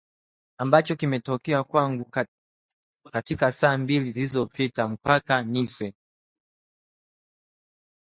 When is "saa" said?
3.51-3.77